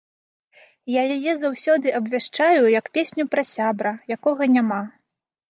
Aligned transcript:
Я 0.91 1.03
яе 1.15 1.33
заўсёды 1.41 1.93
абвяшчаю 1.99 2.73
як 2.79 2.89
песню 2.99 3.27
пра 3.35 3.43
сябра, 3.53 3.93
якога 4.19 4.51
няма. 4.57 4.81